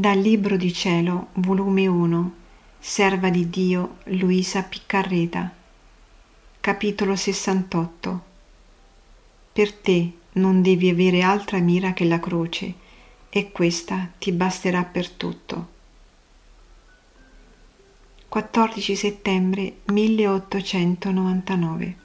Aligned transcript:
Dal 0.00 0.18
Libro 0.18 0.56
di 0.56 0.72
Cielo, 0.72 1.26
volume 1.34 1.86
1, 1.86 2.34
Serva 2.78 3.28
di 3.28 3.50
Dio 3.50 3.98
Luisa 4.04 4.62
Piccarreta, 4.62 5.52
capitolo 6.58 7.14
68. 7.14 8.22
Per 9.52 9.72
te 9.74 10.12
non 10.32 10.62
devi 10.62 10.88
avere 10.88 11.20
altra 11.20 11.58
mira 11.58 11.92
che 11.92 12.06
la 12.06 12.18
croce, 12.18 12.72
e 13.28 13.52
questa 13.52 14.08
ti 14.18 14.32
basterà 14.32 14.84
per 14.84 15.10
tutto. 15.10 15.68
14 18.26 18.96
settembre 18.96 19.80
1899 19.84 21.96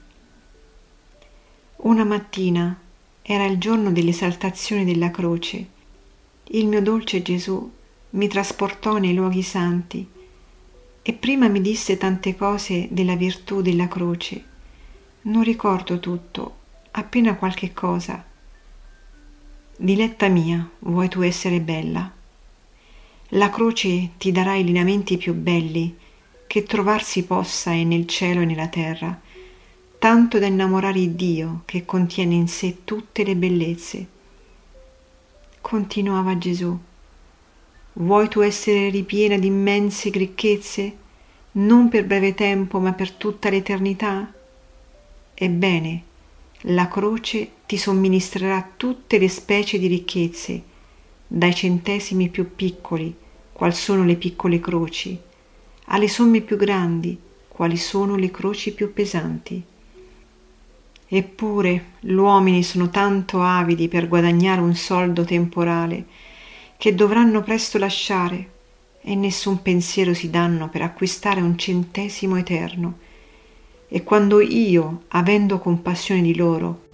Una 1.76 2.04
mattina 2.04 2.78
era 3.22 3.46
il 3.46 3.56
giorno 3.56 3.90
dell'esaltazione 3.90 4.84
della 4.84 5.10
croce. 5.10 5.68
Il 6.48 6.66
mio 6.66 6.82
dolce 6.82 7.22
Gesù 7.22 7.72
mi 8.16 8.28
trasportò 8.28 8.96
nei 8.96 9.14
luoghi 9.14 9.42
santi 9.42 10.06
e 11.02 11.12
prima 11.12 11.48
mi 11.48 11.60
disse 11.60 11.98
tante 11.98 12.34
cose 12.34 12.88
della 12.90 13.14
virtù 13.14 13.60
della 13.60 13.88
croce. 13.88 14.44
Non 15.22 15.42
ricordo 15.42 16.00
tutto, 16.00 16.56
appena 16.92 17.36
qualche 17.36 17.72
cosa. 17.72 18.24
Diletta 19.76 20.28
mia, 20.28 20.66
vuoi 20.80 21.08
tu 21.08 21.20
essere 21.20 21.60
bella? 21.60 22.10
La 23.30 23.50
croce 23.50 24.10
ti 24.16 24.32
darà 24.32 24.54
i 24.54 24.64
lineamenti 24.64 25.18
più 25.18 25.34
belli 25.34 25.94
che 26.46 26.62
trovarsi 26.62 27.24
possa 27.24 27.72
e 27.72 27.84
nel 27.84 28.06
cielo 28.06 28.40
e 28.40 28.44
nella 28.46 28.68
terra, 28.68 29.20
tanto 29.98 30.38
da 30.38 30.46
innamorare 30.46 31.14
Dio 31.14 31.62
che 31.66 31.84
contiene 31.84 32.34
in 32.34 32.48
sé 32.48 32.78
tutte 32.84 33.24
le 33.24 33.36
bellezze. 33.36 34.06
Continuava 35.60 36.38
Gesù 36.38 36.78
Vuoi 37.98 38.28
tu 38.28 38.42
essere 38.42 38.90
ripiena 38.90 39.38
di 39.38 39.46
immense 39.46 40.10
ricchezze, 40.10 40.96
non 41.52 41.88
per 41.88 42.04
breve 42.04 42.34
tempo, 42.34 42.78
ma 42.78 42.92
per 42.92 43.12
tutta 43.12 43.48
l'eternità? 43.48 44.30
Ebbene, 45.32 46.02
la 46.68 46.88
croce 46.88 47.52
ti 47.64 47.78
somministrerà 47.78 48.70
tutte 48.76 49.16
le 49.16 49.30
specie 49.30 49.78
di 49.78 49.86
ricchezze, 49.86 50.62
dai 51.26 51.54
centesimi 51.54 52.28
più 52.28 52.54
piccoli, 52.54 53.14
qual 53.50 53.72
sono 53.74 54.04
le 54.04 54.16
piccole 54.16 54.60
croci, 54.60 55.18
alle 55.86 56.08
somme 56.08 56.42
più 56.42 56.58
grandi, 56.58 57.18
quali 57.48 57.78
sono 57.78 58.16
le 58.16 58.30
croci 58.30 58.74
più 58.74 58.92
pesanti. 58.92 59.62
Eppure 61.08 61.84
gli 62.00 62.12
uomini 62.12 62.62
sono 62.62 62.90
tanto 62.90 63.40
avidi 63.40 63.88
per 63.88 64.06
guadagnare 64.06 64.60
un 64.60 64.74
soldo 64.74 65.24
temporale, 65.24 66.04
che 66.76 66.94
dovranno 66.94 67.42
presto 67.42 67.78
lasciare 67.78 68.54
e 69.00 69.14
nessun 69.14 69.62
pensiero 69.62 70.12
si 70.14 70.30
danno 70.30 70.68
per 70.68 70.82
acquistare 70.82 71.40
un 71.40 71.56
centesimo 71.56 72.36
eterno. 72.36 72.98
E 73.88 74.02
quando 74.02 74.40
io, 74.40 75.04
avendo 75.08 75.58
compassione 75.58 76.22
di 76.22 76.34
loro, 76.34 76.84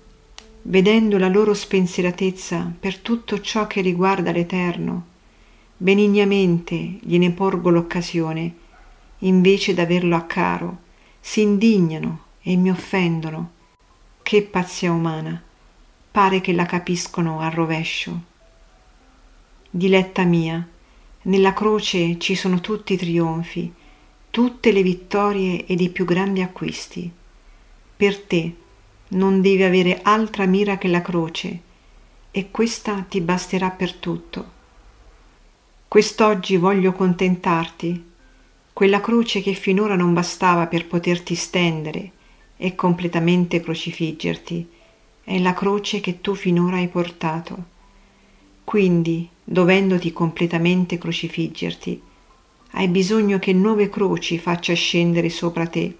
vedendo 0.62 1.16
la 1.16 1.28
loro 1.28 1.54
spensieratezza 1.54 2.70
per 2.78 2.98
tutto 2.98 3.40
ciò 3.40 3.66
che 3.66 3.80
riguarda 3.80 4.30
l'eterno, 4.30 5.06
benignamente 5.76 6.98
gliene 7.00 7.30
porgo 7.30 7.70
l'occasione, 7.70 8.54
invece 9.20 9.72
d'averlo 9.72 10.14
a 10.14 10.22
caro, 10.22 10.78
si 11.18 11.40
indignano 11.40 12.24
e 12.42 12.56
mi 12.56 12.70
offendono. 12.70 13.52
Che 14.22 14.42
pazzia 14.42 14.92
umana! 14.92 15.42
Pare 16.10 16.42
che 16.42 16.52
la 16.52 16.66
capiscono 16.66 17.40
al 17.40 17.52
rovescio 17.52 18.30
diletta 19.74 20.24
mia, 20.24 20.68
nella 21.22 21.54
croce 21.54 22.18
ci 22.18 22.34
sono 22.34 22.60
tutti 22.60 22.92
i 22.92 22.98
trionfi, 22.98 23.72
tutte 24.28 24.70
le 24.70 24.82
vittorie 24.82 25.64
ed 25.64 25.80
i 25.80 25.88
più 25.88 26.04
grandi 26.04 26.42
acquisti. 26.42 27.10
Per 27.96 28.18
te 28.18 28.54
non 29.08 29.40
devi 29.40 29.62
avere 29.62 30.00
altra 30.02 30.44
mira 30.44 30.76
che 30.76 30.88
la 30.88 31.00
croce, 31.00 31.60
e 32.30 32.50
questa 32.50 33.06
ti 33.08 33.22
basterà 33.22 33.70
per 33.70 33.94
tutto. 33.94 34.50
Quest'oggi 35.88 36.58
voglio 36.58 36.92
contentarti, 36.92 38.10
quella 38.74 39.00
croce 39.00 39.40
che 39.40 39.54
finora 39.54 39.96
non 39.96 40.12
bastava 40.12 40.66
per 40.66 40.86
poterti 40.86 41.34
stendere 41.34 42.10
e 42.58 42.74
completamente 42.74 43.60
crocifiggerti, 43.60 44.68
è 45.24 45.38
la 45.38 45.54
croce 45.54 46.00
che 46.00 46.20
tu 46.20 46.34
finora 46.34 46.76
hai 46.76 46.88
portato. 46.88 47.64
Quindi 48.64 49.30
dovendoti 49.44 50.12
completamente 50.12 50.98
crocifiggerti, 50.98 52.00
hai 52.72 52.88
bisogno 52.88 53.38
che 53.38 53.52
nuove 53.52 53.90
croci 53.90 54.38
faccia 54.38 54.72
scendere 54.74 55.28
sopra 55.28 55.66
te. 55.66 55.96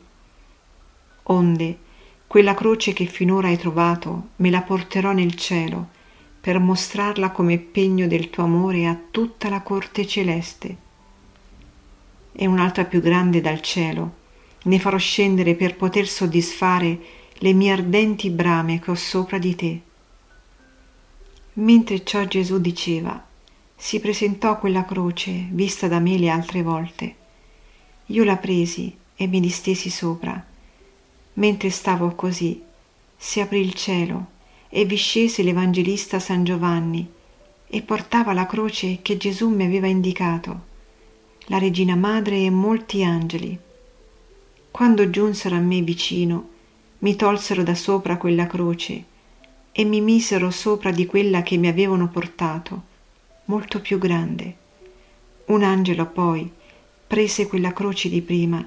Onde, 1.25 1.78
quella 2.26 2.54
croce 2.54 2.92
che 2.92 3.04
finora 3.04 3.48
hai 3.48 3.58
trovato, 3.58 4.28
me 4.36 4.48
la 4.48 4.62
porterò 4.62 5.12
nel 5.12 5.34
cielo, 5.34 5.88
per 6.41 6.58
mostrarla 6.58 7.30
come 7.30 7.58
pegno 7.58 8.06
del 8.06 8.30
tuo 8.30 8.44
amore 8.44 8.86
a 8.86 8.98
tutta 9.10 9.48
la 9.48 9.60
corte 9.60 10.06
celeste. 10.06 10.76
E 12.32 12.47
un'altra 12.47 12.84
più 12.84 13.00
grande 13.00 13.41
dal 13.41 13.60
cielo, 13.60 14.14
ne 14.64 14.78
farò 14.78 14.97
scendere 14.97 15.54
per 15.54 15.76
poter 15.76 16.09
soddisfare 16.09 16.98
le 17.34 17.53
mie 17.53 17.72
ardenti 17.72 18.30
brame 18.30 18.80
che 18.80 18.91
ho 18.91 18.94
sopra 18.94 19.38
di 19.38 19.54
te. 19.54 19.80
Mentre 21.54 22.03
ciò 22.03 22.24
Gesù 22.24 22.60
diceva, 22.60 23.22
si 23.84 23.98
presentò 23.98 24.60
quella 24.60 24.84
croce 24.84 25.48
vista 25.50 25.88
da 25.88 25.98
me 25.98 26.16
le 26.16 26.28
altre 26.28 26.62
volte. 26.62 27.16
Io 28.06 28.22
la 28.22 28.37
presi 28.37 28.97
e 29.16 29.26
mi 29.26 29.41
distesi 29.41 29.91
sopra. 29.91 30.41
Mentre 31.32 31.69
stavo 31.69 32.15
così, 32.15 32.62
si 33.16 33.41
aprì 33.41 33.59
il 33.59 33.75
cielo 33.75 34.26
e 34.69 34.84
vi 34.84 34.94
scese 34.94 35.42
l'Evangelista 35.42 36.21
San 36.21 36.44
Giovanni 36.44 37.10
e 37.66 37.82
portava 37.82 38.32
la 38.32 38.47
croce 38.47 39.00
che 39.03 39.16
Gesù 39.16 39.48
mi 39.48 39.65
aveva 39.65 39.88
indicato, 39.88 40.60
la 41.47 41.59
Regina 41.59 41.97
Madre 41.97 42.37
e 42.37 42.50
molti 42.50 43.03
angeli. 43.03 43.59
Quando 44.71 45.10
giunsero 45.10 45.56
a 45.56 45.59
me 45.60 45.81
vicino, 45.81 46.50
mi 47.00 47.16
tolsero 47.16 47.65
da 47.65 47.75
sopra 47.75 48.16
quella 48.16 48.47
croce 48.47 49.04
e 49.72 49.84
mi 49.84 50.00
misero 50.00 50.53
sopra 50.53 50.92
di 50.92 51.04
quella 51.04 51.42
che 51.42 51.56
mi 51.56 51.66
avevano 51.66 52.09
portato 52.09 52.91
molto 53.47 53.80
più 53.80 53.98
grande. 53.98 54.56
Un 55.47 55.62
angelo 55.62 56.06
poi 56.06 56.50
prese 57.06 57.47
quella 57.47 57.72
croce 57.72 58.08
di 58.08 58.22
prima 58.22 58.66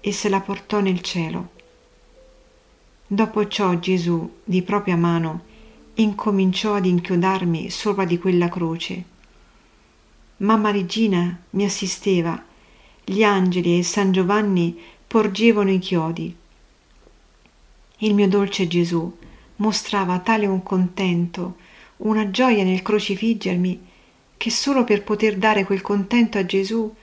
e 0.00 0.12
se 0.12 0.28
la 0.28 0.40
portò 0.40 0.80
nel 0.80 1.00
cielo. 1.00 1.50
Dopo 3.06 3.46
ciò 3.48 3.78
Gesù, 3.78 4.40
di 4.44 4.62
propria 4.62 4.96
mano, 4.96 5.44
incominciò 5.94 6.74
ad 6.74 6.86
inchiodarmi 6.86 7.70
sopra 7.70 8.04
di 8.04 8.18
quella 8.18 8.48
croce. 8.48 9.04
Mamma 10.38 10.70
Regina 10.70 11.40
mi 11.50 11.64
assisteva, 11.64 12.44
gli 13.02 13.22
angeli 13.22 13.78
e 13.78 13.82
San 13.82 14.12
Giovanni 14.12 14.78
porgevano 15.06 15.70
i 15.70 15.78
chiodi. 15.78 16.36
Il 17.98 18.14
mio 18.14 18.28
dolce 18.28 18.68
Gesù 18.68 19.16
mostrava 19.56 20.18
tale 20.18 20.46
un 20.46 20.62
contento, 20.62 21.56
una 21.98 22.30
gioia 22.30 22.62
nel 22.62 22.82
crocifiggermi, 22.82 23.86
che 24.38 24.50
solo 24.50 24.84
per 24.84 25.02
poter 25.02 25.36
dare 25.36 25.64
quel 25.64 25.82
contento 25.82 26.38
a 26.38 26.46
Gesù 26.46 26.94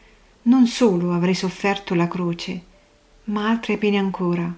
non 0.43 0.67
solo 0.67 1.13
avrei 1.13 1.35
sofferto 1.35 1.93
la 1.93 2.07
croce, 2.07 2.61
ma 3.25 3.49
altre 3.49 3.77
pene 3.77 3.97
ancora. 3.97 4.51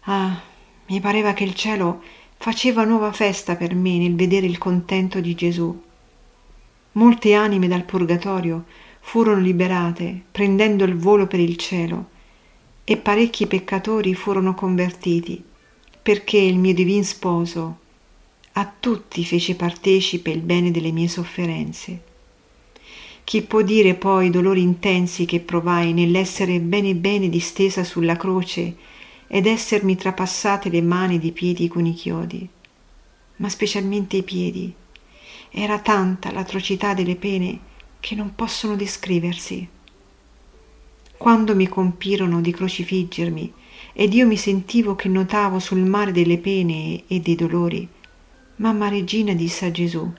Ah, 0.00 0.40
mi 0.86 1.00
pareva 1.00 1.34
che 1.34 1.44
il 1.44 1.54
cielo 1.54 2.02
faceva 2.38 2.84
nuova 2.84 3.12
festa 3.12 3.54
per 3.54 3.74
me 3.74 3.98
nel 3.98 4.14
vedere 4.14 4.46
il 4.46 4.56
contento 4.56 5.20
di 5.20 5.34
Gesù. 5.34 5.82
Molte 6.92 7.34
anime 7.34 7.68
dal 7.68 7.84
purgatorio 7.84 8.64
furono 9.00 9.40
liberate, 9.40 10.22
prendendo 10.32 10.84
il 10.84 10.96
volo 10.96 11.26
per 11.26 11.40
il 11.40 11.56
cielo, 11.56 12.08
e 12.84 12.96
parecchi 12.96 13.46
peccatori 13.46 14.14
furono 14.14 14.54
convertiti, 14.54 15.42
perché 16.00 16.38
il 16.38 16.56
mio 16.58 16.72
divin 16.72 17.04
sposo, 17.04 17.78
a 18.58 18.72
tutti 18.80 19.22
fece 19.22 19.54
partecipe 19.54 20.30
il 20.30 20.40
bene 20.40 20.70
delle 20.70 20.90
mie 20.90 21.08
sofferenze. 21.08 22.00
Chi 23.22 23.42
può 23.42 23.60
dire 23.60 23.94
poi 23.94 24.26
i 24.26 24.30
dolori 24.30 24.62
intensi 24.62 25.26
che 25.26 25.40
provai 25.40 25.92
nell'essere 25.92 26.58
bene 26.60 26.94
bene 26.94 27.28
distesa 27.28 27.84
sulla 27.84 28.16
croce 28.16 28.74
ed 29.26 29.46
essermi 29.46 29.94
trapassate 29.96 30.70
le 30.70 30.80
mani 30.80 31.16
ed 31.16 31.24
i 31.24 31.32
piedi 31.32 31.68
con 31.68 31.84
i 31.84 31.92
chiodi, 31.92 32.48
ma 33.36 33.48
specialmente 33.50 34.16
i 34.16 34.22
piedi. 34.22 34.72
Era 35.50 35.78
tanta 35.80 36.32
l'atrocità 36.32 36.94
delle 36.94 37.16
pene 37.16 37.58
che 38.00 38.14
non 38.14 38.34
possono 38.34 38.74
descriversi. 38.74 39.68
Quando 41.18 41.54
mi 41.54 41.68
compirono 41.68 42.40
di 42.40 42.52
crocifiggermi 42.52 43.52
ed 43.92 44.14
io 44.14 44.26
mi 44.26 44.36
sentivo 44.38 44.94
che 44.94 45.08
nuotavo 45.08 45.58
sul 45.58 45.80
mare 45.80 46.12
delle 46.12 46.38
pene 46.38 47.02
e 47.06 47.20
dei 47.20 47.34
dolori, 47.34 47.88
Mamma 48.58 48.88
Regina 48.88 49.34
disse 49.34 49.66
a 49.66 49.70
Gesù, 49.70 50.10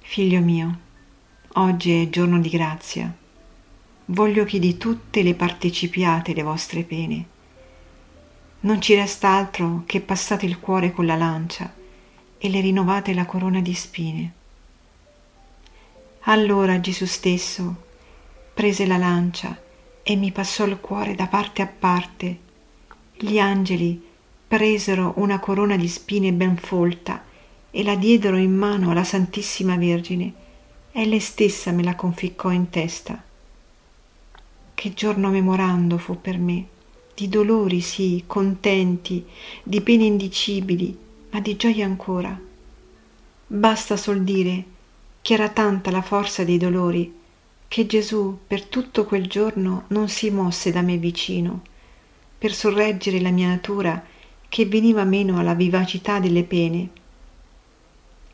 Figlio 0.00 0.40
mio, 0.40 0.78
Oggi 1.52 2.02
è 2.02 2.08
giorno 2.08 2.40
di 2.40 2.48
grazia. 2.48 3.14
Voglio 4.06 4.42
che 4.42 4.58
di 4.58 4.76
tutte 4.76 5.22
le 5.22 5.34
partecipiate 5.34 6.34
le 6.34 6.42
vostre 6.42 6.82
pene. 6.82 7.26
Non 8.60 8.80
ci 8.80 8.96
resta 8.96 9.28
altro 9.28 9.84
che 9.86 10.00
passate 10.00 10.44
il 10.44 10.58
cuore 10.58 10.90
con 10.90 11.06
la 11.06 11.14
lancia 11.14 11.72
e 12.36 12.48
le 12.48 12.60
rinnovate 12.60 13.14
la 13.14 13.26
corona 13.26 13.60
di 13.60 13.74
spine. 13.74 14.32
Allora 16.22 16.80
Gesù 16.80 17.06
stesso 17.06 17.86
prese 18.52 18.86
la 18.86 18.96
lancia 18.96 19.56
e 20.02 20.16
mi 20.16 20.32
passò 20.32 20.66
il 20.66 20.80
cuore 20.80 21.14
da 21.14 21.28
parte 21.28 21.62
a 21.62 21.68
parte. 21.68 22.38
Gli 23.14 23.38
angeli 23.38 24.07
presero 24.48 25.12
una 25.16 25.38
corona 25.38 25.76
di 25.76 25.86
spine 25.88 26.32
ben 26.32 26.56
folta 26.56 27.22
e 27.70 27.84
la 27.84 27.96
diedero 27.96 28.38
in 28.38 28.56
mano 28.56 28.90
alla 28.90 29.04
Santissima 29.04 29.76
Vergine 29.76 30.32
e 30.90 31.04
lei 31.04 31.20
stessa 31.20 31.70
me 31.70 31.82
la 31.82 31.94
conficcò 31.94 32.50
in 32.50 32.70
testa. 32.70 33.22
Che 34.74 34.94
giorno 34.94 35.28
memorando 35.28 35.98
fu 35.98 36.18
per 36.18 36.38
me, 36.38 36.66
di 37.14 37.28
dolori 37.28 37.82
sì, 37.82 38.24
contenti, 38.26 39.22
di 39.62 39.82
pene 39.82 40.04
indicibili, 40.04 40.96
ma 41.30 41.40
di 41.40 41.56
gioia 41.56 41.84
ancora. 41.84 42.40
Basta 43.46 43.96
sol 43.98 44.22
dire 44.22 44.64
che 45.20 45.34
era 45.34 45.50
tanta 45.50 45.90
la 45.90 46.02
forza 46.02 46.42
dei 46.42 46.56
dolori 46.56 47.16
che 47.68 47.86
Gesù 47.86 48.38
per 48.46 48.64
tutto 48.64 49.04
quel 49.04 49.26
giorno 49.26 49.84
non 49.88 50.08
si 50.08 50.30
mosse 50.30 50.72
da 50.72 50.80
me 50.80 50.96
vicino, 50.96 51.60
per 52.38 52.54
sorreggere 52.54 53.20
la 53.20 53.30
mia 53.30 53.48
natura 53.48 54.02
che 54.48 54.66
veniva 54.66 55.04
meno 55.04 55.38
alla 55.38 55.54
vivacità 55.54 56.18
delle 56.18 56.44
pene. 56.44 56.88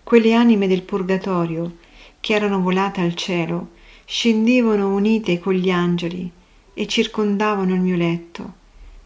Quelle 0.02 0.34
anime 0.34 0.68
del 0.68 0.82
purgatorio 0.82 1.76
che 2.20 2.34
erano 2.34 2.60
volate 2.60 3.00
al 3.00 3.14
cielo 3.14 3.70
scendevano 4.04 4.94
unite 4.94 5.38
con 5.38 5.54
gli 5.54 5.70
angeli 5.70 6.30
e 6.74 6.86
circondavano 6.86 7.74
il 7.74 7.80
mio 7.80 7.96
letto, 7.96 8.52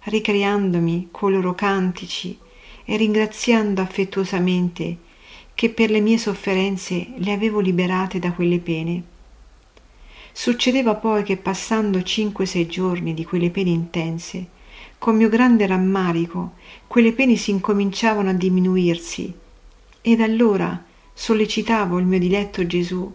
ricreandomi 0.04 1.08
coi 1.10 1.32
loro 1.32 1.54
cantici 1.54 2.36
e 2.84 2.96
ringraziando 2.96 3.80
affettuosamente 3.80 4.96
che 5.54 5.70
per 5.70 5.90
le 5.90 6.00
mie 6.00 6.18
sofferenze 6.18 7.08
le 7.16 7.32
avevo 7.32 7.60
liberate 7.60 8.18
da 8.18 8.32
quelle 8.32 8.58
pene. 8.58 9.02
Succedeva 10.32 10.94
poi 10.94 11.24
che 11.24 11.36
passando 11.36 12.02
cinque-sei 12.02 12.66
giorni 12.66 13.12
di 13.12 13.24
quelle 13.24 13.50
pene 13.50 13.70
intense, 13.70 14.46
con 14.98 15.16
mio 15.16 15.28
grande 15.28 15.66
rammarico, 15.66 16.54
quelle 16.86 17.12
pene 17.12 17.36
si 17.36 17.52
incominciavano 17.52 18.30
a 18.30 18.34
diminuirsi, 18.34 19.32
ed 20.02 20.20
allora 20.20 20.84
sollecitavo 21.14 21.98
il 21.98 22.06
mio 22.06 22.18
diletto 22.18 22.66
Gesù 22.66 23.12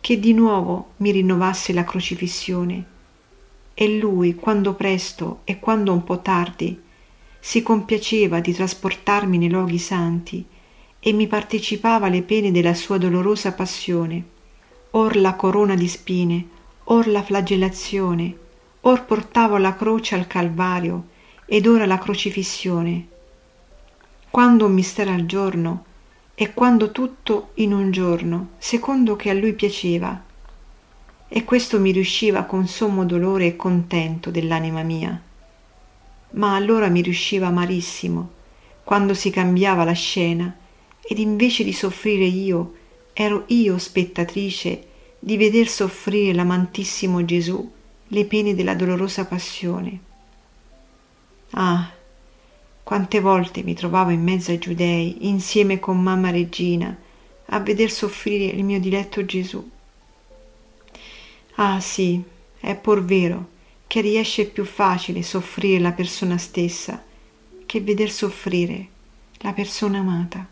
che 0.00 0.18
di 0.18 0.32
nuovo 0.32 0.92
mi 0.98 1.10
rinnovasse 1.10 1.72
la 1.72 1.84
crocifissione. 1.84 2.84
E 3.74 3.98
lui, 3.98 4.34
quando 4.34 4.74
presto 4.74 5.40
e 5.44 5.58
quando 5.58 5.92
un 5.92 6.02
po' 6.02 6.20
tardi, 6.20 6.80
si 7.38 7.62
compiaceva 7.62 8.40
di 8.40 8.52
trasportarmi 8.52 9.38
nei 9.38 9.50
luoghi 9.50 9.78
santi 9.78 10.44
e 10.98 11.12
mi 11.12 11.26
partecipava 11.26 12.08
le 12.08 12.22
pene 12.22 12.50
della 12.50 12.74
sua 12.74 12.98
dolorosa 12.98 13.52
passione, 13.52 14.24
or 14.92 15.16
la 15.16 15.34
corona 15.34 15.74
di 15.74 15.86
spine, 15.86 16.48
or 16.84 17.06
la 17.06 17.22
flagellazione, 17.22 18.36
or 18.80 19.04
portavo 19.04 19.58
la 19.58 19.74
croce 19.74 20.14
al 20.14 20.26
Calvario 20.26 21.16
ed 21.50 21.66
ora 21.66 21.86
la 21.86 21.96
crocifissione. 21.96 23.06
Quando 24.30 24.66
un 24.66 24.74
mistero 24.74 25.12
al 25.12 25.24
giorno 25.24 25.84
e 26.34 26.52
quando 26.52 26.92
tutto 26.92 27.52
in 27.54 27.72
un 27.72 27.90
giorno, 27.90 28.50
secondo 28.58 29.16
che 29.16 29.30
a 29.30 29.32
lui 29.32 29.54
piaceva. 29.54 30.22
E 31.26 31.44
questo 31.44 31.80
mi 31.80 31.90
riusciva 31.90 32.44
con 32.44 32.66
sommo 32.66 33.06
dolore 33.06 33.46
e 33.46 33.56
contento 33.56 34.30
dell'anima 34.30 34.82
mia. 34.82 35.18
Ma 36.32 36.54
allora 36.54 36.88
mi 36.88 37.00
riusciva 37.00 37.46
amarissimo, 37.46 38.30
quando 38.84 39.14
si 39.14 39.30
cambiava 39.30 39.84
la 39.84 39.92
scena, 39.92 40.54
ed 41.00 41.18
invece 41.18 41.64
di 41.64 41.72
soffrire 41.72 42.26
io, 42.26 42.74
ero 43.14 43.44
io 43.46 43.78
spettatrice 43.78 44.84
di 45.18 45.38
veder 45.38 45.66
soffrire 45.66 46.34
l'amantissimo 46.34 47.24
Gesù 47.24 47.72
le 48.08 48.24
pene 48.26 48.54
della 48.54 48.74
dolorosa 48.74 49.24
passione. 49.24 50.07
Ah, 51.52 51.90
quante 52.82 53.20
volte 53.20 53.62
mi 53.62 53.74
trovavo 53.74 54.10
in 54.10 54.22
mezzo 54.22 54.50
ai 54.50 54.58
giudei, 54.58 55.26
insieme 55.28 55.78
con 55.78 56.00
mamma 56.00 56.30
Regina, 56.30 56.96
a 57.46 57.60
veder 57.60 57.90
soffrire 57.90 58.54
il 58.54 58.64
mio 58.64 58.80
diletto 58.80 59.24
Gesù. 59.24 59.70
Ah 61.54 61.80
sì, 61.80 62.22
è 62.60 62.76
pur 62.76 63.04
vero 63.04 63.48
che 63.86 64.00
riesce 64.00 64.46
più 64.46 64.64
facile 64.64 65.22
soffrire 65.22 65.80
la 65.80 65.92
persona 65.92 66.36
stessa 66.38 67.02
che 67.66 67.80
veder 67.80 68.10
soffrire 68.10 68.86
la 69.38 69.52
persona 69.52 69.98
amata. 69.98 70.46